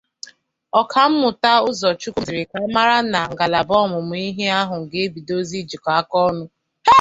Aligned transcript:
Ọkammụta 0.79 1.51
Ụzọchukwu 1.69 2.21
mèkwàzịrị 2.21 2.43
ka 2.51 2.57
a 2.65 2.73
mara 2.75 2.97
na 3.11 3.19
ngalaba 3.31 3.73
ọmụmụ 3.85 4.13
ihe 4.27 4.45
ahụ 4.59 4.75
ga-ebidozị 4.91 5.55
ijikọ 5.63 5.89
aka 5.99 6.15
ọnụ 6.27 6.43